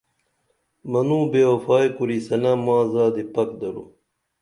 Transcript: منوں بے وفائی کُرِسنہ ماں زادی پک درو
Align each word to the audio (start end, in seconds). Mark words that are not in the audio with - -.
منوں 0.91 1.23
بے 1.31 1.41
وفائی 1.49 1.89
کُرِسنہ 1.95 2.51
ماں 2.65 2.83
زادی 2.91 3.23
پک 3.33 3.49
درو 3.59 3.83